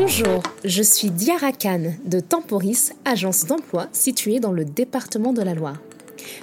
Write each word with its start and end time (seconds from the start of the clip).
Bonjour, 0.00 0.44
je 0.64 0.80
suis 0.80 1.10
Diara 1.10 1.50
Khan 1.50 1.92
de 2.04 2.20
Temporis, 2.20 2.92
agence 3.04 3.46
d'emploi 3.46 3.88
située 3.90 4.38
dans 4.38 4.52
le 4.52 4.64
département 4.64 5.32
de 5.32 5.42
la 5.42 5.54
Loire. 5.54 5.82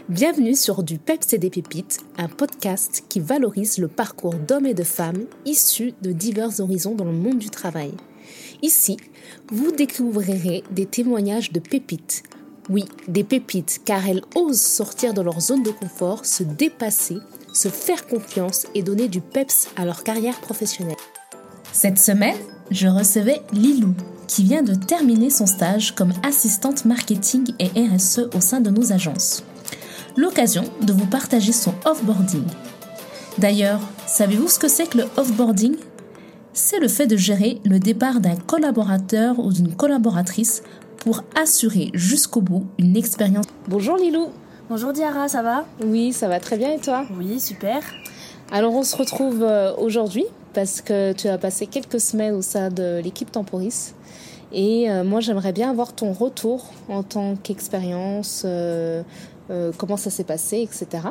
Bienvenue 0.09 0.55
sur 0.55 0.83
Du 0.83 0.99
Peps 0.99 1.31
et 1.31 1.37
des 1.37 1.49
Pépites, 1.49 2.01
un 2.17 2.27
podcast 2.27 3.05
qui 3.07 3.21
valorise 3.21 3.77
le 3.77 3.87
parcours 3.87 4.33
d'hommes 4.33 4.65
et 4.65 4.73
de 4.73 4.83
femmes 4.83 5.23
issus 5.45 5.93
de 6.01 6.11
divers 6.11 6.59
horizons 6.59 6.95
dans 6.95 7.05
le 7.05 7.13
monde 7.13 7.37
du 7.37 7.49
travail. 7.49 7.93
Ici, 8.61 8.97
vous 9.49 9.71
découvrirez 9.71 10.65
des 10.71 10.85
témoignages 10.85 11.53
de 11.53 11.61
pépites. 11.61 12.23
Oui, 12.69 12.83
des 13.07 13.23
pépites, 13.23 13.79
car 13.85 14.05
elles 14.05 14.23
osent 14.35 14.59
sortir 14.59 15.13
de 15.13 15.21
leur 15.21 15.39
zone 15.39 15.63
de 15.63 15.71
confort, 15.71 16.25
se 16.25 16.43
dépasser, 16.43 17.19
se 17.53 17.69
faire 17.69 18.05
confiance 18.05 18.67
et 18.75 18.83
donner 18.83 19.07
du 19.07 19.21
peps 19.21 19.69
à 19.77 19.85
leur 19.85 20.03
carrière 20.03 20.41
professionnelle. 20.41 20.97
Cette 21.71 21.99
semaine, 21.99 22.35
je 22.71 22.87
recevais 22.87 23.41
Lilou, 23.53 23.93
qui 24.27 24.43
vient 24.43 24.63
de 24.63 24.73
terminer 24.73 25.29
son 25.29 25.45
stage 25.45 25.93
comme 25.93 26.13
assistante 26.23 26.85
marketing 26.85 27.53
et 27.59 27.69
RSE 27.79 28.29
au 28.35 28.39
sein 28.39 28.59
de 28.59 28.69
nos 28.69 28.91
agences. 28.91 29.43
L'occasion 30.17 30.63
de 30.81 30.93
vous 30.93 31.05
partager 31.05 31.51
son 31.51 31.73
offboarding. 31.85 32.45
D'ailleurs, 33.37 33.81
savez-vous 34.07 34.47
ce 34.47 34.59
que 34.59 34.67
c'est 34.67 34.87
que 34.87 34.99
le 34.99 35.05
offboarding? 35.17 35.75
C'est 36.53 36.79
le 36.79 36.87
fait 36.87 37.05
de 37.05 37.17
gérer 37.17 37.59
le 37.65 37.79
départ 37.79 38.21
d'un 38.21 38.35
collaborateur 38.35 39.39
ou 39.39 39.51
d'une 39.51 39.75
collaboratrice 39.75 40.63
pour 40.97 41.23
assurer 41.35 41.91
jusqu'au 41.93 42.41
bout 42.41 42.65
une 42.79 42.95
expérience. 42.95 43.45
Bonjour 43.67 43.97
Lilou 43.97 44.29
Bonjour 44.69 44.93
Diara, 44.93 45.27
ça 45.27 45.43
va? 45.43 45.65
Oui, 45.83 46.11
ça 46.11 46.27
va 46.27 46.39
très 46.39 46.57
bien 46.57 46.71
et 46.71 46.79
toi? 46.79 47.05
Oui, 47.19 47.39
super. 47.39 47.83
Alors 48.51 48.73
on 48.73 48.83
se 48.83 48.95
retrouve 48.95 49.43
euh, 49.43 49.75
aujourd'hui 49.75 50.25
parce 50.55 50.81
que 50.81 51.11
tu 51.11 51.27
as 51.27 51.37
passé 51.37 51.67
quelques 51.67 51.99
semaines 51.99 52.33
au 52.33 52.41
sein 52.41 52.69
de 52.69 53.01
l'équipe 53.03 53.31
Temporis. 53.31 53.93
Et 54.53 54.89
euh, 54.89 55.03
moi, 55.03 55.19
j'aimerais 55.19 55.51
bien 55.51 55.69
avoir 55.69 55.93
ton 55.93 56.13
retour 56.13 56.71
en 56.87 57.03
tant 57.03 57.35
qu'expérience, 57.35 58.43
euh, 58.45 59.03
euh, 59.49 59.73
comment 59.77 59.97
ça 59.97 60.09
s'est 60.09 60.23
passé, 60.23 60.61
etc. 60.61 61.09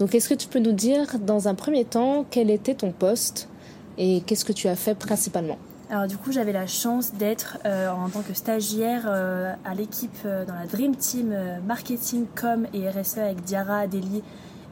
Donc, 0.00 0.14
est-ce 0.14 0.28
que 0.28 0.34
tu 0.34 0.48
peux 0.48 0.58
nous 0.58 0.72
dire, 0.72 1.18
dans 1.20 1.46
un 1.46 1.54
premier 1.54 1.84
temps, 1.84 2.26
quel 2.30 2.50
était 2.50 2.74
ton 2.74 2.90
poste 2.90 3.48
et 3.96 4.22
qu'est-ce 4.26 4.44
que 4.44 4.52
tu 4.52 4.66
as 4.66 4.76
fait 4.76 4.96
principalement? 4.96 5.58
Alors 5.88 6.06
du 6.06 6.16
coup, 6.16 6.30
j'avais 6.30 6.52
la 6.52 6.68
chance 6.68 7.14
d'être 7.14 7.58
en 7.64 8.08
tant 8.08 8.20
que 8.20 8.32
stagiaire 8.32 9.08
à 9.08 9.74
l'équipe 9.74 10.22
dans 10.22 10.54
la 10.54 10.66
Dream 10.70 10.94
Team 10.94 11.34
marketing, 11.66 12.26
com 12.40 12.68
et 12.72 12.88
RSE 12.88 13.18
avec 13.18 13.42
Diara, 13.42 13.80
Adélie 13.80 14.22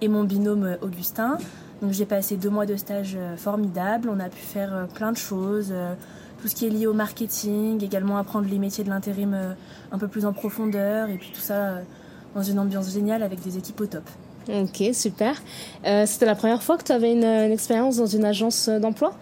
et 0.01 0.07
mon 0.07 0.23
binôme 0.23 0.79
Augustin. 0.81 1.39
Donc 1.83 1.93
j'ai 1.93 2.07
passé 2.07 2.37
deux 2.37 2.51
mois 2.51 2.67
de 2.67 2.77
stage 2.77 3.17
euh, 3.17 3.37
formidable. 3.37 4.11
On 4.13 4.19
a 4.19 4.29
pu 4.29 4.41
faire 4.41 4.75
euh, 4.75 4.85
plein 4.87 5.13
de 5.13 5.17
choses, 5.17 5.69
euh, 5.71 5.95
tout 6.41 6.49
ce 6.49 6.55
qui 6.55 6.67
est 6.67 6.71
lié 6.71 6.87
au 6.87 6.93
marketing, 6.93 7.83
également 7.85 8.19
apprendre 8.19 8.49
les 8.49 8.59
métiers 8.59 8.85
de 8.85 8.89
l'intérim 8.89 9.37
un 9.91 9.99
peu 9.99 10.09
plus 10.09 10.25
en 10.25 10.33
profondeur, 10.33 11.09
et 11.09 11.17
puis 11.17 11.31
tout 11.35 11.41
ça 11.41 11.81
dans 12.37 12.43
une 12.43 12.61
ambiance 12.61 12.93
géniale 12.93 13.25
avec 13.25 13.41
des 13.43 13.59
équipes 13.59 13.81
au 13.81 13.87
top. 13.87 14.05
Ok, 14.49 14.85
super. 14.93 15.43
C'était 16.07 16.27
la 16.27 16.37
première 16.37 16.63
fois 16.63 16.79
que 16.79 16.85
tu 16.85 16.93
avais 16.93 17.13
une, 17.13 17.25
expérience 17.25 17.97
dans 17.97 18.07
une 18.07 18.25
agence 18.25 18.69
d'emploi? 18.69 19.15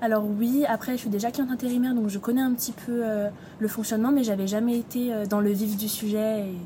Alors 0.00 0.24
oui, 0.26 0.64
après 0.66 0.94
je 0.94 0.96
suis 0.96 1.10
déjà 1.10 1.30
cliente 1.30 1.52
intérimaire 1.52 1.94
donc 1.94 2.08
je 2.08 2.18
connais 2.18 2.42
un 2.42 2.52
petit 2.54 2.72
peu 2.72 3.04
le 3.60 3.68
fonctionnement 3.68 4.10
mais 4.10 4.24
j'avais 4.24 4.48
jamais 4.48 4.76
été 4.76 5.12
dans 5.30 5.40
le 5.40 5.52
vif 5.52 5.76
du 5.76 5.88
sujet 5.88 6.40
et, 6.40 6.58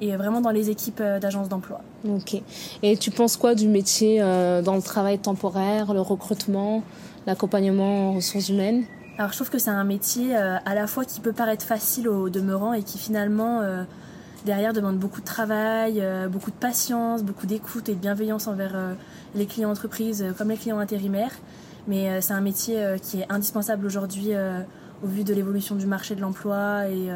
et 0.00 0.16
vraiment 0.16 0.40
dans 0.40 0.50
les 0.50 0.70
équipes 0.70 1.00
euh, 1.00 1.18
d'agence 1.18 1.48
d'emploi. 1.48 1.80
Ok. 2.08 2.40
Et 2.82 2.96
tu 2.96 3.10
penses 3.10 3.36
quoi 3.36 3.54
du 3.54 3.68
métier 3.68 4.18
euh, 4.20 4.62
dans 4.62 4.76
le 4.76 4.82
travail 4.82 5.18
temporaire, 5.18 5.92
le 5.92 6.00
recrutement, 6.00 6.82
l'accompagnement 7.26 8.10
en 8.10 8.14
ressources 8.14 8.48
humaines? 8.48 8.84
Alors 9.18 9.32
je 9.32 9.36
trouve 9.36 9.50
que 9.50 9.58
c'est 9.58 9.70
un 9.70 9.84
métier 9.84 10.36
euh, 10.36 10.56
à 10.64 10.74
la 10.74 10.86
fois 10.86 11.04
qui 11.04 11.20
peut 11.20 11.32
paraître 11.32 11.64
facile 11.64 12.08
au 12.08 12.28
demeurant 12.28 12.72
et 12.72 12.82
qui 12.82 12.98
finalement 12.98 13.62
derrière 14.46 14.72
demande 14.72 14.96
beaucoup 14.98 15.20
de 15.20 15.26
travail, 15.26 16.02
beaucoup 16.30 16.52
de 16.52 16.56
patience, 16.56 17.24
beaucoup 17.24 17.46
d'écoute 17.46 17.88
et 17.88 17.94
de 17.94 17.98
bienveillance 17.98 18.46
envers 18.46 18.76
les 19.34 19.46
clients 19.46 19.70
entreprises 19.70 20.24
comme 20.38 20.50
les 20.50 20.56
clients 20.56 20.78
intérimaires. 20.78 21.32
Mais 21.88 22.20
c'est 22.20 22.32
un 22.32 22.40
métier 22.40 22.80
qui 23.02 23.20
est 23.20 23.26
indispensable 23.28 23.84
aujourd'hui 23.84 24.30
au 25.02 25.06
vu 25.08 25.24
de 25.24 25.34
l'évolution 25.34 25.74
du 25.74 25.86
marché 25.86 26.14
de 26.14 26.20
l'emploi 26.20 26.86
et 26.88 27.08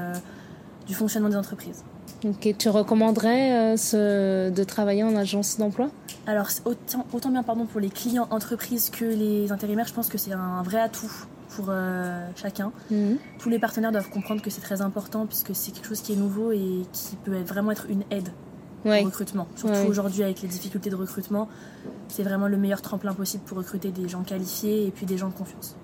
du 0.88 0.94
fonctionnement 0.94 1.28
des 1.28 1.36
entreprises. 1.36 1.84
Ok, 2.24 2.54
tu 2.56 2.68
recommanderais 2.68 3.74
euh, 3.94 4.50
de 4.50 4.64
travailler 4.64 5.02
en 5.02 5.16
agence 5.16 5.58
d'emploi? 5.58 5.88
Alors, 6.26 6.48
autant, 6.64 7.04
autant 7.12 7.30
bien 7.30 7.42
pardon, 7.42 7.66
pour 7.66 7.80
les 7.80 7.90
clients 7.90 8.28
entreprises 8.30 8.90
que 8.90 9.04
les 9.04 9.50
intérimaires, 9.50 9.88
je 9.88 9.94
pense 9.94 10.08
que 10.08 10.18
c'est 10.18 10.32
un 10.32 10.62
vrai 10.62 10.80
atout 10.80 11.10
pour 11.56 11.66
euh, 11.68 12.28
chacun. 12.36 12.72
Mhm. 12.90 13.18
Tous 13.38 13.48
les 13.48 13.58
partenaires 13.58 13.92
doivent 13.92 14.10
comprendre 14.10 14.40
que 14.40 14.50
c'est 14.50 14.60
très 14.60 14.82
important 14.82 15.26
puisque 15.26 15.54
c'est 15.54 15.72
quelque 15.72 15.88
chose 15.88 16.00
qui 16.00 16.12
est 16.12 16.16
nouveau 16.16 16.52
et 16.52 16.82
qui 16.92 17.16
peut 17.16 17.36
vraiment 17.40 17.72
être 17.72 17.86
une 17.88 18.04
aide 18.10 18.28
recrutement. 18.84 19.46
Surtout 19.56 19.88
aujourd'hui 19.88 20.22
avec 20.22 20.42
les 20.42 20.48
difficultés 20.48 20.90
de 20.90 20.96
recrutement, 20.96 21.48
c'est 22.08 22.22
vraiment 22.22 22.48
le 22.48 22.56
meilleur 22.56 22.82
tremplin 22.82 23.14
possible 23.14 23.42
pour 23.44 23.56
recruter 23.58 23.90
des 23.90 24.08
gens 24.08 24.22
qualifiés 24.22 24.86
et 24.86 24.90
puis 24.90 25.06
des 25.06 25.16
gens 25.16 25.28
de 25.28 25.34
confiance. 25.34 25.74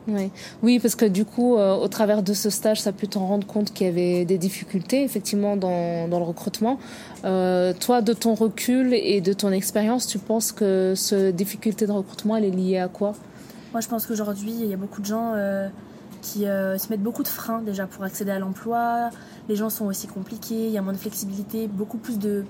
Oui, 0.63 0.79
parce 0.79 0.95
que 0.95 1.05
du 1.05 1.25
coup, 1.25 1.57
euh, 1.57 1.75
au 1.75 1.89
travers 1.89 2.23
de 2.23 2.35
ce 2.35 2.51
stage, 2.51 2.83
ça 2.83 2.91
a 2.91 2.93
pu 2.93 3.09
t'en 3.09 3.27
rendre 3.27 3.47
compte 3.47 3.73
qu'il 3.73 3.87
y 3.87 3.91
avait 3.91 4.25
des 4.25 4.39
difficultés 4.39 5.03
effectivement 5.05 5.57
dans, 5.57 6.09
dans 6.09 6.19
le 6.19 6.25
recrutement. 6.25 6.79
Euh, 7.25 7.73
toi, 7.79 8.03
de 8.03 8.13
ton 8.13 8.35
recul 8.35 8.93
et 8.95 9.21
de 9.21 9.33
ton 9.33 9.51
expérience, 9.51 10.07
tu 10.07 10.19
penses 10.19 10.53
que 10.53 10.95
cette 10.97 11.37
difficulté 11.37 11.87
de 11.87 11.93
recrutement, 11.93 12.37
elle 12.37 12.45
est 12.45 12.51
liée 12.51 12.79
à 12.79 12.89
quoi? 12.89 13.15
Moi, 13.73 13.81
je 13.81 13.89
pense 13.89 14.07
qu'aujourd'hui, 14.07 14.55
il 14.61 14.67
y 14.67 14.75
a 14.75 14.79
beaucoup 14.79 15.01
de 15.01 15.07
gens 15.07 15.33
euh, 15.35 15.69
qui 16.23 16.41
se 16.41 16.91
mettent 16.91 17.03
beaucoup 17.03 17.23
de 17.23 17.29
freins 17.29 17.63
déjà 17.63 17.87
pour 17.87 18.05
accéder 18.05 18.31
à 18.31 18.39
l'emploi. 18.39 19.11
Les 19.49 19.57
gens 19.57 19.71
sont 19.71 19.87
aussi 19.87 20.07
compliqués, 20.07 20.67
il 20.67 20.73
y 20.73 20.79
a 20.79 20.83
moins 20.83 20.93
de 20.93 20.99
flexibilité, 20.99 21.69
beaucoup 21.69 21.99
plus 21.99 22.19
de 22.19 22.45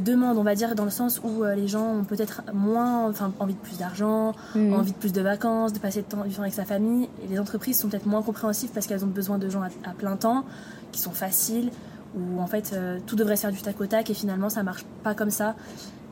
de 0.00 0.10
demande, 0.10 0.36
on 0.36 0.42
va 0.42 0.54
dire, 0.54 0.74
dans 0.74 0.84
le 0.84 0.90
sens 0.90 1.20
où 1.24 1.42
euh, 1.42 1.54
les 1.54 1.68
gens 1.68 1.86
ont 1.86 2.04
peut-être 2.04 2.42
moins, 2.52 3.08
enfin, 3.08 3.32
envie 3.40 3.54
de 3.54 3.58
plus 3.58 3.78
d'argent, 3.78 4.34
mhm. 4.54 4.74
envie 4.74 4.92
de 4.92 4.96
plus 4.96 5.12
de 5.12 5.22
vacances, 5.22 5.72
de 5.72 5.78
passer 5.78 6.02
de 6.02 6.06
temps, 6.06 6.24
du 6.24 6.34
temps 6.34 6.42
avec 6.42 6.54
sa 6.54 6.64
famille. 6.64 7.08
Et 7.24 7.28
les 7.28 7.38
entreprises 7.38 7.78
sont 7.78 7.88
peut-être 7.88 8.06
moins 8.06 8.22
compréhensives 8.22 8.70
parce 8.74 8.86
qu'elles 8.86 9.04
ont 9.04 9.08
besoin 9.08 9.38
de 9.38 9.48
gens 9.48 9.62
à, 9.62 9.90
plein 9.96 10.16
temps, 10.16 10.44
qui 10.92 11.00
sont 11.00 11.12
faciles, 11.12 11.70
où 12.14 12.40
en 12.40 12.46
fait 12.46 12.72
euh, 12.74 12.98
tout 13.06 13.16
devrait 13.16 13.36
se 13.36 13.42
faire 13.42 13.52
du 13.52 13.62
tac 13.62 13.80
au 13.80 13.86
tac 13.86 14.10
et 14.10 14.14
finalement 14.14 14.50
ça 14.50 14.62
marche 14.62 14.84
pas 15.02 15.14
comme 15.14 15.30
ça. 15.30 15.54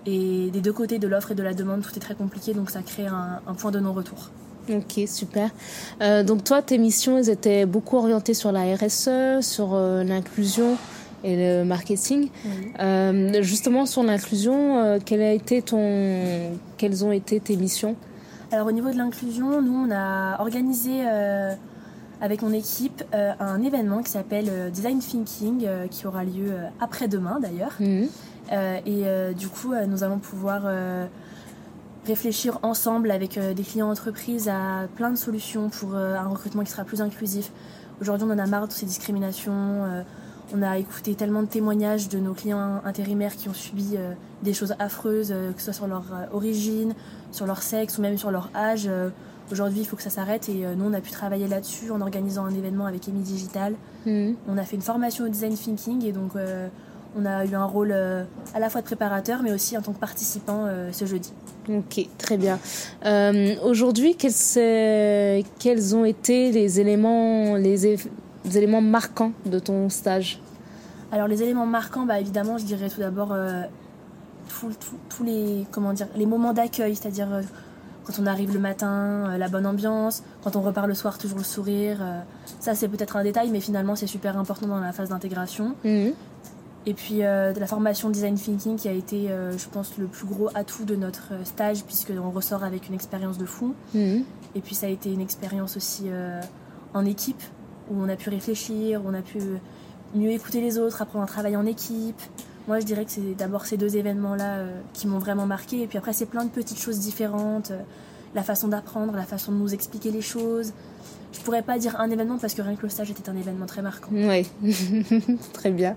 Et 0.06 0.50
des 0.50 0.60
deux 0.60 0.72
côtés 0.72 0.98
de 0.98 1.06
l'offre 1.08 1.32
et 1.32 1.34
de 1.34 1.42
la 1.42 1.54
demande, 1.54 1.82
tout 1.82 1.94
est 1.96 2.00
très 2.00 2.14
compliqué, 2.14 2.52
donc 2.52 2.70
ça 2.70 2.82
crée 2.82 3.06
un, 3.06 3.54
point 3.54 3.70
de 3.70 3.80
non-retour. 3.80 4.30
Ok, 4.70 5.00
super. 5.06 5.50
Euh, 6.00 6.22
donc 6.22 6.44
toi, 6.44 6.62
tes 6.62 6.78
missions, 6.78 7.18
elles 7.18 7.30
étaient 7.30 7.66
beaucoup 7.66 7.96
orientées 7.96 8.34
sur 8.34 8.52
la 8.52 8.74
RSE, 8.76 9.40
sur 9.40 9.74
l'inclusion 9.74 10.76
et 11.24 11.36
le 11.36 11.64
marketing. 11.64 12.28
Euh, 12.78 13.42
justement, 13.42 13.86
sur 13.86 14.02
l'inclusion, 14.02 14.78
euh, 14.78 14.98
quelle 15.04 15.22
a 15.22 15.32
été 15.32 15.62
ton... 15.62 16.52
quelles 16.76 17.04
ont 17.04 17.12
été 17.12 17.40
tes 17.40 17.56
missions? 17.56 17.96
Alors, 18.52 18.68
au 18.68 18.72
niveau 18.72 18.90
de 18.90 18.98
l'inclusion, 18.98 19.60
nous, 19.62 19.88
on 19.88 19.90
a 19.90 20.40
organisé 20.40 21.02
euh, 21.04 21.54
avec 22.20 22.42
mon 22.42 22.52
équipe 22.52 23.02
un 23.12 23.62
événement 23.62 24.02
qui 24.02 24.12
s'appelle 24.12 24.70
Design 24.72 24.98
Thinking, 24.98 25.66
qui 25.90 26.06
aura 26.06 26.24
lieu 26.24 26.52
après-demain 26.80 27.40
d'ailleurs. 27.40 27.74
Mhm. 27.80 28.08
et 28.86 29.34
du 29.34 29.48
coup, 29.48 29.72
nous 29.88 30.04
allons 30.04 30.18
pouvoir 30.18 30.62
réfléchir 32.06 32.60
ensemble 32.62 33.10
avec 33.10 33.38
des 33.38 33.62
clients 33.62 33.90
entreprises 33.90 34.48
à 34.48 34.86
plein 34.94 35.10
de 35.10 35.16
solutions 35.16 35.70
pour 35.70 35.96
un 35.96 36.28
recrutement 36.28 36.62
qui 36.62 36.70
sera 36.70 36.84
plus 36.84 37.02
inclusif. 37.02 37.50
Aujourd'hui, 38.00 38.26
on 38.30 38.32
en 38.32 38.38
a 38.38 38.46
marre 38.46 38.68
de 38.68 38.72
ces 38.72 38.86
discriminations 38.86 40.04
on 40.52 40.62
a 40.62 40.78
écouté 40.78 41.14
tellement 41.14 41.42
de 41.42 41.48
témoignages 41.48 42.08
de 42.08 42.18
nos 42.18 42.34
clients 42.34 42.80
intérimaires 42.84 43.36
qui 43.36 43.48
ont 43.48 43.54
subi 43.54 43.94
euh, 43.96 44.12
des 44.42 44.52
choses 44.52 44.74
affreuses, 44.78 45.32
euh, 45.32 45.52
que 45.52 45.58
ce 45.58 45.66
soit 45.66 45.74
sur 45.74 45.86
leur 45.86 46.04
euh, 46.12 46.36
origine, 46.36 46.94
sur 47.32 47.46
leur 47.46 47.62
sexe 47.62 47.98
ou 47.98 48.02
même 48.02 48.18
sur 48.18 48.30
leur 48.30 48.50
âge. 48.54 48.88
Aujourd'hui, 49.52 49.80
il 49.80 49.84
faut 49.84 49.96
que 49.96 50.02
ça 50.02 50.10
s'arrête 50.10 50.48
et 50.48 50.64
nous, 50.76 50.86
on 50.86 50.94
a 50.94 51.00
pu 51.00 51.10
travailler 51.10 51.46
là-dessus 51.48 51.90
en 51.90 52.00
organisant 52.00 52.46
un 52.46 52.54
événement 52.54 52.86
avec 52.86 53.08
Emi 53.08 53.20
Digital. 53.20 53.74
Mhm. 54.06 54.36
On 54.48 54.56
a 54.56 54.62
fait 54.62 54.76
une 54.76 54.82
formation 54.82 55.24
au 55.24 55.28
design 55.28 55.54
thinking 55.54 56.02
et 56.06 56.12
donc 56.12 56.30
on 57.14 57.26
a 57.26 57.44
eu 57.44 57.54
un 57.54 57.64
rôle 57.64 57.92
à 57.92 58.58
la 58.58 58.70
fois 58.70 58.80
de 58.80 58.86
préparateur 58.86 59.42
mais 59.42 59.52
aussi 59.52 59.76
en 59.76 59.82
tant 59.82 59.92
que 59.92 59.98
participant 59.98 60.66
ce 60.92 61.04
jeudi. 61.04 61.32
Ok, 61.68 62.06
très 62.16 62.38
bien. 62.38 62.58
Aujourd'hui, 63.64 64.14
quels, 64.14 64.32
quels, 65.58 65.96
ont 65.96 66.06
été 66.06 66.50
les 66.50 66.80
éléments, 66.80 67.56
les, 67.56 67.76
les 67.76 67.98
éléments 68.52 68.80
marquants 68.80 69.32
de 69.46 69.58
ton 69.58 69.88
stage 69.88 70.40
Alors 71.12 71.28
les 71.28 71.42
éléments 71.42 71.66
marquants, 71.66 72.06
bah, 72.06 72.20
évidemment, 72.20 72.58
je 72.58 72.64
dirais 72.64 72.88
tout 72.88 73.00
d'abord 73.00 73.32
euh, 73.32 73.62
tous 75.08 75.24
les, 75.24 75.66
comment 75.70 75.92
dire, 75.92 76.08
les 76.16 76.26
moments 76.26 76.52
d'accueil, 76.52 76.94
c'est-à-dire 76.94 77.32
euh, 77.32 77.42
quand 78.04 78.14
on 78.20 78.26
arrive 78.26 78.52
le 78.52 78.60
matin, 78.60 79.30
euh, 79.30 79.38
la 79.38 79.48
bonne 79.48 79.66
ambiance, 79.66 80.22
quand 80.42 80.56
on 80.56 80.60
repart 80.60 80.86
le 80.86 80.94
soir, 80.94 81.18
toujours 81.18 81.38
le 81.38 81.44
sourire. 81.44 81.98
ça, 82.60 82.74
c'est 82.74 82.88
peut-être 82.88 83.16
un 83.16 83.24
détail, 83.24 83.50
mais 83.50 83.60
finalement, 83.60 83.96
c'est 83.96 84.06
super 84.06 84.38
important 84.38 84.66
dans 84.66 84.80
la 84.80 84.92
phase 84.92 85.08
d'intégration. 85.08 85.74
Mhm. 85.84 86.12
Et 86.86 86.92
puis 86.92 87.20
la 87.20 87.66
formation 87.66 88.10
design 88.10 88.34
thinking 88.34 88.76
qui 88.76 88.88
a 88.88 88.92
été, 88.92 89.28
je 89.28 89.68
pense, 89.70 89.96
le 89.96 90.04
plus 90.04 90.26
gros 90.26 90.50
atout 90.54 90.84
de 90.84 90.94
notre 90.96 91.32
stage 91.44 91.82
puisqu'on 91.82 92.30
ressort 92.30 92.62
avec 92.62 92.90
une 92.90 92.94
expérience 92.94 93.38
de 93.38 93.46
fou. 93.46 93.74
Mhm. 93.94 94.24
Et 94.54 94.60
puis 94.60 94.74
ça 94.74 94.84
a 94.84 94.90
été 94.90 95.10
une 95.10 95.22
expérience 95.22 95.78
aussi 95.78 96.10
en 96.92 97.06
équipe 97.06 97.42
où 97.90 98.00
on 98.00 98.08
a 98.08 98.16
pu 98.16 98.30
réfléchir, 98.30 99.02
où 99.04 99.08
on 99.08 99.14
a 99.14 99.22
pu 99.22 99.38
mieux 100.14 100.30
écouter 100.30 100.60
les 100.60 100.78
autres, 100.78 101.02
apprendre 101.02 101.24
à 101.24 101.28
travailler 101.28 101.56
en 101.56 101.66
équipe. 101.66 102.20
Moi, 102.66 102.80
je 102.80 102.86
dirais 102.86 103.04
que 103.04 103.10
c'est 103.10 103.34
d'abord 103.36 103.66
ces 103.66 103.76
deux 103.76 103.96
événements-là 103.96 104.56
euh, 104.56 104.80
qui 104.94 105.06
m'ont 105.06 105.18
vraiment 105.18 105.46
marqué. 105.46 105.82
Et 105.82 105.86
puis 105.86 105.98
après, 105.98 106.12
c'est 106.12 106.26
plein 106.26 106.44
de 106.44 106.50
petites 106.50 106.80
choses 106.80 106.98
différentes. 106.98 107.72
Euh, 107.72 107.80
la 108.34 108.42
façon 108.42 108.68
d'apprendre, 108.68 109.14
la 109.14 109.24
façon 109.24 109.52
de 109.52 109.58
nous 109.58 109.74
expliquer 109.74 110.10
les 110.10 110.22
choses. 110.22 110.72
Je 111.32 111.40
pourrais 111.40 111.62
pas 111.62 111.78
dire 111.78 112.00
un 112.00 112.10
événement 112.10 112.38
parce 112.38 112.54
que 112.54 112.62
rien 112.62 112.74
que 112.74 112.82
le 112.82 112.88
stage 112.88 113.10
était 113.10 113.28
un 113.28 113.36
événement 113.36 113.66
très 113.66 113.82
marquant. 113.82 114.08
Oui, 114.12 114.48
très 115.52 115.70
bien. 115.70 115.96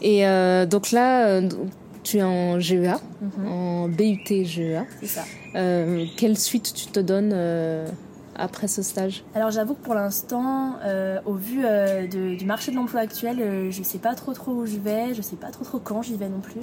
Et 0.00 0.26
euh, 0.26 0.64
donc 0.64 0.90
là, 0.90 1.40
tu 2.02 2.18
es 2.18 2.22
en 2.22 2.58
GEA, 2.58 3.00
mhm. 3.20 3.46
en 3.46 3.88
BUT 3.88 4.44
GEA. 4.44 4.84
C'est 5.00 5.06
ça. 5.06 5.24
quelle 6.16 6.38
suite 6.38 6.72
tu 6.74 6.86
te 6.86 7.00
donnes 7.00 7.32
après 8.38 8.68
ce 8.68 8.82
stage 8.82 9.24
Alors 9.34 9.50
j'avoue 9.50 9.74
que 9.74 9.82
pour 9.82 9.94
l'instant, 9.94 10.76
euh, 10.84 11.20
au 11.24 11.34
vu 11.34 11.62
euh, 11.64 12.06
du 12.06 12.44
marché 12.44 12.70
de 12.70 12.76
l'emploi 12.76 13.00
actuel, 13.00 13.40
euh, 13.40 13.70
je 13.70 13.80
ne 13.80 13.84
sais 13.84 13.98
pas 13.98 14.14
trop 14.14 14.32
trop 14.32 14.52
où 14.52 14.66
je 14.66 14.76
vais, 14.76 15.12
je 15.12 15.18
ne 15.18 15.22
sais 15.22 15.36
pas 15.36 15.50
trop 15.50 15.64
trop 15.64 15.78
quand 15.78 16.02
j'y 16.02 16.16
vais 16.16 16.28
non 16.28 16.40
plus. 16.40 16.60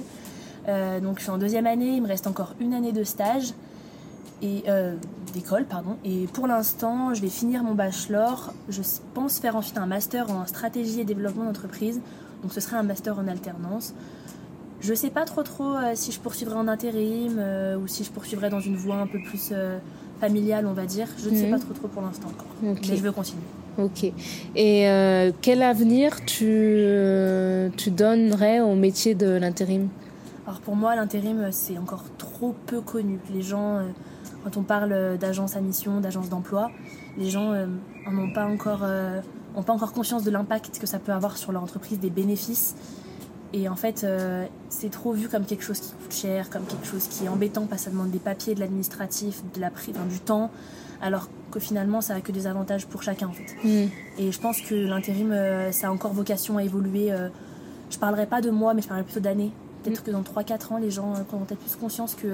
donc 1.02 1.18
je 1.18 1.22
suis 1.22 1.30
en 1.30 1.38
deuxième 1.38 1.66
année, 1.66 1.96
il 1.96 2.02
me 2.02 2.08
reste 2.08 2.26
encore 2.26 2.54
une 2.60 2.74
année 2.74 2.92
de 2.92 3.04
stage 3.04 3.52
et 4.42 4.64
d'école 5.32 5.64
pardon. 5.64 5.96
Et 6.04 6.26
pour 6.32 6.46
l'instant, 6.46 7.14
je 7.14 7.22
vais 7.22 7.28
finir 7.28 7.62
mon 7.62 7.74
bachelor. 7.74 8.52
Je 8.68 8.82
pense 9.14 9.38
faire 9.38 9.56
ensuite 9.56 9.78
un 9.78 9.86
master 9.86 10.30
en 10.30 10.46
stratégie 10.46 11.00
et 11.00 11.04
développement 11.04 11.44
d'entreprise. 11.44 12.00
Donc 12.42 12.52
ce 12.52 12.60
serait 12.60 12.76
un 12.76 12.82
master 12.82 13.18
en 13.18 13.26
alternance. 13.26 13.94
Je 14.80 14.90
ne 14.90 14.96
sais 14.96 15.08
pas 15.08 15.24
trop 15.24 15.42
trop 15.42 15.76
si 15.94 16.12
je 16.12 16.20
poursuivrai 16.20 16.56
en 16.56 16.68
intérim 16.68 17.42
ou 17.82 17.86
si 17.86 18.04
je 18.04 18.10
poursuivrai 18.10 18.50
dans 18.50 18.60
une 18.60 18.76
voie 18.76 18.96
un 18.96 19.06
peu 19.06 19.18
plus 19.22 19.52
familiale, 20.20 20.66
on 20.66 20.72
va 20.72 20.86
dire. 20.86 21.08
Je 21.18 21.30
ne 21.30 21.36
sais 21.36 21.46
mhm. 21.46 21.52
pas 21.52 21.58
trop 21.58 21.74
trop 21.74 21.88
pour 21.88 22.02
l'instant 22.02 22.28
encore. 22.28 22.46
Mais 22.62 22.96
je 22.96 23.02
veux 23.02 23.12
continuer. 23.12 23.42
Ok. 23.78 24.04
Et 24.54 24.88
euh, 24.88 25.32
quel 25.40 25.62
avenir 25.62 26.24
tu, 26.24 26.46
euh, 26.48 27.68
tu 27.76 27.90
donnerais 27.90 28.60
au 28.60 28.74
métier 28.74 29.14
de 29.14 29.30
l'intérim? 29.30 29.88
Alors 30.46 30.60
pour 30.60 30.76
moi, 30.76 30.94
l'intérim, 30.94 31.48
c'est 31.50 31.78
encore 31.78 32.04
trop 32.18 32.54
peu 32.66 32.80
connu. 32.80 33.18
Les 33.32 33.42
gens, 33.42 33.78
euh, 33.78 33.82
quand 34.44 34.56
on 34.56 34.62
parle 34.62 35.18
d'agence 35.18 35.56
à 35.56 35.60
mission, 35.60 36.00
d'agence 36.00 36.28
d'emploi, 36.28 36.70
les 37.18 37.30
gens 37.30 37.52
n'ont 38.10 38.32
pas, 38.32 38.46
encore, 38.46 38.84
ont 39.56 39.62
pas 39.62 39.72
encore 39.72 39.92
conscience 39.92 40.24
de 40.24 40.30
l'impact 40.30 40.78
que 40.78 40.86
ça 40.86 40.98
peut 40.98 41.12
avoir 41.12 41.36
sur 41.36 41.52
leur 41.52 41.62
entreprise, 41.62 41.98
des 41.98 42.10
bénéfices. 42.10 42.74
Et 43.56 43.68
en 43.68 43.76
fait, 43.76 44.02
euh, 44.02 44.46
c'est 44.68 44.90
trop 44.90 45.12
vu 45.12 45.28
comme 45.28 45.44
quelque 45.44 45.62
chose 45.62 45.78
qui 45.78 45.92
coûte 45.92 46.12
cher, 46.12 46.50
comme 46.50 46.64
quelque 46.64 46.86
chose 46.86 47.06
qui 47.06 47.26
est 47.26 47.28
embêtant 47.28 47.66
parce 47.66 47.82
que 47.82 47.84
ça 47.84 47.90
demande 47.92 48.10
des 48.10 48.18
papiers, 48.18 48.56
de 48.56 48.60
l'administratif, 48.60 49.42
de 49.54 49.60
la 49.60 49.70
du 50.10 50.18
temps, 50.18 50.50
alors 51.00 51.28
que 51.52 51.60
finalement, 51.60 52.00
ça 52.00 52.14
n'a 52.14 52.20
que 52.20 52.32
des 52.32 52.48
avantages 52.48 52.86
pour 52.86 53.04
chacun 53.04 53.28
en 53.28 53.32
fait. 53.32 53.54
Mm. 53.62 53.90
Et 54.18 54.32
je 54.32 54.40
pense 54.40 54.60
que 54.60 54.74
l'intérim, 54.74 55.30
euh, 55.30 55.70
ça 55.70 55.86
a 55.86 55.90
encore 55.92 56.12
vocation 56.12 56.58
à 56.58 56.64
évoluer. 56.64 57.12
Euh, 57.12 57.28
je 57.90 57.98
parlerai 57.98 58.26
pas 58.26 58.40
de 58.40 58.50
moi, 58.50 58.74
mais 58.74 58.82
je 58.82 58.88
parlerai 58.88 59.04
plutôt 59.04 59.20
d'années. 59.20 59.52
Peut-être 59.84 60.00
mm. 60.00 60.04
que 60.04 60.10
dans 60.10 60.22
3-4 60.22 60.72
ans, 60.72 60.78
les 60.78 60.90
gens 60.90 61.12
auront 61.12 61.44
peut-être 61.44 61.60
plus 61.60 61.76
conscience 61.76 62.16
que 62.16 62.26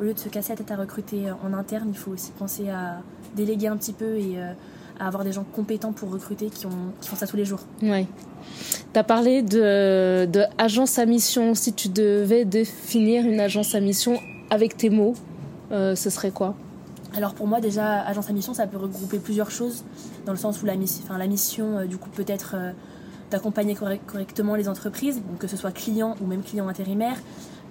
au 0.00 0.04
lieu 0.04 0.14
de 0.14 0.20
se 0.20 0.28
casser 0.28 0.50
la 0.50 0.58
tête 0.58 0.70
à 0.70 0.76
recruter 0.76 1.32
en 1.32 1.52
interne, 1.52 1.88
il 1.88 1.98
faut 1.98 2.12
aussi 2.12 2.30
penser 2.38 2.70
à 2.70 3.02
déléguer 3.34 3.66
un 3.66 3.76
petit 3.76 3.92
peu 3.92 4.18
et 4.18 4.38
à 5.00 5.06
avoir 5.06 5.24
des 5.24 5.32
gens 5.32 5.44
compétents 5.44 5.92
pour 5.92 6.10
recruter 6.12 6.46
qui, 6.50 6.66
ont, 6.66 6.92
qui 7.00 7.08
font 7.08 7.16
ça 7.16 7.26
tous 7.26 7.36
les 7.36 7.44
jours. 7.44 7.60
Ouais. 7.82 8.06
Tu 8.92 8.98
as 8.98 9.02
parlé 9.02 9.42
de, 9.42 10.26
de, 10.26 10.44
agence 10.58 10.98
à 10.98 11.06
mission. 11.06 11.54
Si 11.54 11.72
tu 11.72 11.88
devais 11.88 12.44
définir 12.44 13.24
une 13.24 13.40
agence 13.40 13.74
à 13.74 13.80
mission 13.80 14.18
avec 14.50 14.76
tes 14.76 14.90
mots, 14.90 15.14
euh, 15.72 15.96
ce 15.96 16.10
serait 16.10 16.30
quoi? 16.30 16.54
Alors 17.16 17.34
pour 17.34 17.46
moi 17.48 17.60
déjà, 17.60 18.02
agence 18.02 18.28
à 18.30 18.32
mission, 18.32 18.54
ça 18.54 18.66
peut 18.66 18.76
regrouper 18.76 19.18
plusieurs 19.18 19.50
choses, 19.50 19.84
dans 20.26 20.32
le 20.32 20.38
sens 20.38 20.62
où 20.62 20.66
la, 20.66 20.74
enfin, 20.74 21.18
la 21.18 21.26
mission, 21.26 21.78
euh, 21.78 21.86
du 21.86 21.96
coup, 21.96 22.10
peut 22.10 22.24
être 22.28 22.54
euh, 22.54 22.72
d'accompagner 23.30 23.74
correctement 23.74 24.54
les 24.54 24.68
entreprises, 24.68 25.20
que 25.38 25.46
ce 25.46 25.56
soit 25.56 25.72
clients 25.72 26.14
ou 26.20 26.26
même 26.26 26.42
clients 26.42 26.68
intérimaires, 26.68 27.16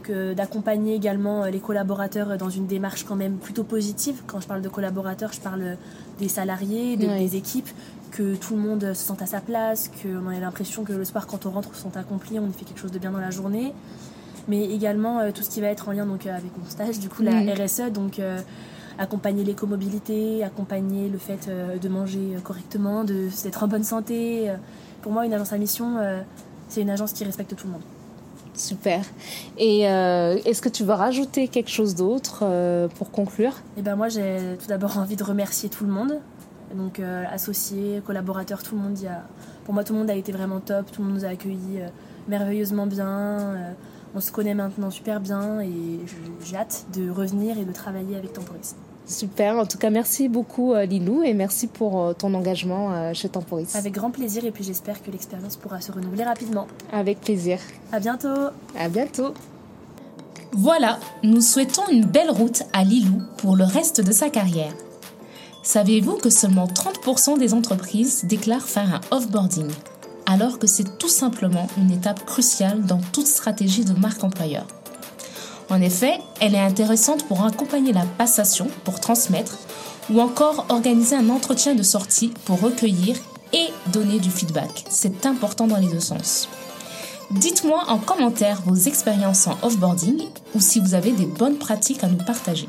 que 0.04 0.34
d'accompagner 0.34 0.96
également 0.96 1.46
les 1.46 1.60
collaborateurs 1.60 2.38
dans 2.38 2.50
une 2.50 2.68
démarche 2.68 3.04
quand 3.04 3.16
même 3.16 3.38
plutôt 3.38 3.64
positive. 3.64 4.22
Quand 4.28 4.40
je 4.40 4.48
parle 4.48 4.62
de 4.62 4.70
collaborateurs, 4.70 5.34
je 5.34 5.40
parle 5.40 5.78
des 6.20 6.28
salariés, 6.28 6.98
des 6.98 7.36
équipes, 7.36 7.70
que 8.12 8.36
tout 8.36 8.56
le 8.56 8.62
monde 8.62 8.94
se 8.94 9.06
sente 9.06 9.22
à 9.22 9.26
sa 9.26 9.42
place, 9.42 9.90
qu'on 10.02 10.32
ait 10.32 10.40
l'impression 10.40 10.84
que 10.84 10.94
le 10.94 11.06
soir 11.06 11.28
quand 11.28 11.46
on 11.46 11.52
rentre, 11.52 11.76
sont 11.76 11.96
accomplis, 11.96 12.40
on 12.40 12.48
y 12.48 12.54
fait 12.54 12.66
quelque 12.66 12.80
chose 12.80 12.92
de 12.92 13.00
bien 13.00 13.12
dans 13.12 13.20
la 13.20 13.32
journée. 13.32 13.74
Mais 14.48 14.66
également 14.66 15.20
euh, 15.20 15.32
tout 15.32 15.44
ce 15.44 15.50
qui 15.50 15.62
va 15.62 15.68
être 15.68 15.90
en 15.90 15.92
lien 15.92 16.06
donc, 16.06 16.26
euh, 16.26 16.36
avec 16.36 16.58
mon 16.58 16.66
stage, 16.68 17.00
du 17.00 17.10
coup 17.10 17.22
la. 17.22 17.40
RSE, 17.54 17.92
donc 17.92 18.20
euh, 18.20 18.40
accompagner 18.98 19.44
l'écomobilité, 19.44 20.44
accompagner 20.44 21.08
le 21.08 21.18
fait 21.18 21.50
de 21.50 21.90
manger 21.90 22.36
correctement, 22.44 23.04
d'être 23.06 23.64
en 23.64 23.68
bonne 23.68 23.84
santé. 23.84 24.52
Pour 25.02 25.14
moi, 25.14 25.26
une 25.26 25.34
agence 25.34 25.54
à 25.54 25.58
mission, 25.58 25.96
c'est 26.68 26.82
une 26.82 26.90
agence 26.90 27.14
qui 27.14 27.24
respecte 27.24 27.56
tout 27.56 27.68
le 27.68 27.74
monde. 27.74 27.82
Super. 28.54 29.06
Et 29.58 29.82
est-ce 29.82 30.62
que 30.62 30.70
tu 30.70 30.84
veux 30.84 30.94
rajouter 30.94 31.48
quelque 31.48 31.70
chose 31.70 31.96
d'autre 31.96 32.44
pour 32.96 33.12
conclure? 33.12 33.54
Eh 33.78 33.82
ben 33.82 33.96
moi, 33.96 34.10
j'ai 34.10 34.58
tout 34.60 34.68
d'abord 34.68 34.98
envie 34.98 35.16
de 35.16 35.24
remercier 35.24 35.70
tout 35.70 35.86
le 35.86 35.92
monde, 35.92 36.20
donc 36.76 37.00
euh, 37.00 37.24
associés, 37.32 38.02
collaborateurs, 38.06 38.64
tout 38.64 38.76
le 38.76 38.82
monde. 38.82 38.98
Pour 39.66 39.74
moi, 39.74 39.84
tout 39.84 39.94
le 39.94 40.00
monde 40.00 40.10
a 40.10 40.16
été 40.16 40.32
vraiment 40.32 40.60
top. 40.60 40.92
Tout 40.92 41.02
le 41.02 41.08
monde 41.08 41.18
nous 41.18 41.26
a 41.26 41.30
accueillis 41.30 41.82
euh, 41.82 41.88
merveilleusement 42.28 42.86
bien. 42.86 43.08
Euh, 43.08 43.72
on 44.16 44.22
se 44.22 44.32
connaît 44.32 44.56
maintenant 44.56 44.90
super 44.90 45.20
bien 45.20 45.62
et 45.62 46.00
j'ai 46.44 46.56
hâte 46.56 46.86
de 46.96 47.10
revenir 47.10 47.58
et 47.60 47.66
de 47.66 47.72
travailler 47.72 48.16
avec 48.16 48.34
Temporis. 48.34 48.76
Super, 49.10 49.58
en 49.58 49.66
tout 49.66 49.80
cas 49.80 49.90
merci 49.90 50.30
beaucoup 50.30 50.76
Lilou 50.76 51.24
et 51.24 51.34
merci 51.34 51.66
pour 51.66 52.14
ton 52.16 52.34
engagement 52.36 53.12
chez 53.14 53.28
Temporis. 53.28 53.76
Avec 53.76 53.94
grand 53.94 54.12
plaisir 54.12 54.46
et 54.46 54.52
puis 54.52 54.64
j'espère 54.64 55.02
que 55.02 55.10
l'expérience 55.10 55.56
pourra 55.56 55.82
se 55.82 55.92
renouveler 55.92 56.24
rapidement. 56.24 56.68
Avec 56.94 57.20
plaisir. 57.20 57.58
À 57.92 58.00
bientôt. 58.00 58.52
À 58.78 58.88
bientôt. 58.88 59.34
Voilà, 60.52 61.00
nous 61.24 61.42
souhaitons 61.42 61.88
une 61.92 62.06
belle 62.06 62.30
route 62.30 62.64
à 62.72 62.84
Lilou 62.84 63.22
pour 63.38 63.56
le 63.56 63.64
reste 63.64 64.02
de 64.02 64.12
sa 64.12 64.30
carrière. 64.30 64.74
Savez-vous 65.64 66.18
que 66.18 66.30
seulement 66.30 66.68
30% 66.68 67.38
des 67.38 67.54
entreprises 67.54 68.26
déclarent 68.26 68.68
faire 68.68 68.96
un 68.96 69.02
offboarding, 69.16 69.70
alors 70.26 70.58
que 70.58 70.68
c'est 70.68 70.98
tout 70.98 71.10
simplement 71.10 71.68
une 71.78 71.92
étape 71.92 72.26
cruciale 72.26 72.84
dans 72.84 73.02
toute 73.12 73.28
stratégie 73.28 73.86
de 73.86 73.94
marque 73.94 74.24
employeur? 74.24 74.66
En 75.70 75.82
effet, 75.82 76.20
elle 76.40 76.56
est 76.56 76.60
intéressante 76.60 77.26
pour 77.28 77.46
accompagner 77.46 77.94
la 77.94 78.06
passation, 78.06 78.68
pour 78.84 79.00
transmettre, 79.00 79.58
ou 80.10 80.20
encore 80.20 80.66
organiser 80.70 81.16
un 81.16 81.30
entretien 81.30 81.76
de 81.76 81.84
sortie 81.84 82.34
pour 82.46 82.60
recueillir 82.60 83.16
et 83.54 83.68
donner 83.92 84.20
du 84.20 84.32
feedback. 84.32 84.86
C'est 84.90 85.26
important 85.26 85.68
dans 85.68 85.78
les 85.78 85.88
deux 85.88 86.00
sens. 86.00 86.50
Dites-moi 87.32 87.84
en 87.88 88.00
commentaire 88.00 88.64
vos 88.66 88.76
expériences 88.76 89.46
en 89.46 89.58
offboarding 89.62 90.24
ou 90.56 90.60
si 90.60 90.80
vous 90.80 90.96
avez 90.96 91.12
des 91.12 91.28
bonnes 91.28 91.58
pratiques 91.58 92.04
à 92.04 92.08
nous 92.08 92.18
partager. 92.18 92.68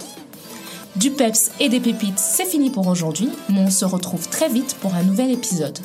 Du 0.97 1.11
peps 1.11 1.51
et 1.61 1.71
des 1.71 1.81
pépites, 1.81 2.19
c'est 2.19 2.45
fini 2.45 2.69
pour 2.69 2.87
aujourd'hui, 2.89 3.31
mais 3.49 3.61
on 3.61 3.71
se 3.71 3.87
retrouve 3.87 4.29
très 4.29 4.49
vite 4.51 4.77
pour 4.81 4.95
un 4.95 5.03
nouvel 5.03 5.31
épisode. 5.31 5.79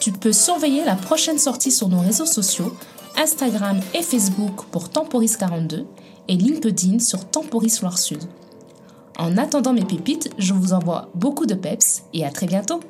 Tu 0.00 0.12
peux 0.12 0.32
surveiller 0.32 0.84
la 0.84 0.94
prochaine 0.94 1.38
sortie 1.38 1.72
sur 1.72 1.88
nos 1.88 2.00
réseaux 2.00 2.24
sociaux, 2.24 2.74
Instagram 3.16 3.80
et 3.94 4.02
Facebook 4.02 4.64
pour 4.70 4.88
Temporis42 4.88 5.84
et 6.28 6.36
LinkedIn 6.36 6.98
sur 6.98 7.24
Temporis 7.24 7.80
Loire 7.80 7.98
Sud. 7.98 8.22
En 9.18 9.36
attendant 9.36 9.72
mes 9.72 9.84
pépites, 9.84 10.30
je 10.38 10.54
vous 10.54 10.72
envoie 10.72 11.08
beaucoup 11.14 11.46
de 11.46 11.54
peps 11.54 12.04
et 12.14 12.24
à 12.24 12.30
très 12.30 12.46
bientôt 12.46 12.80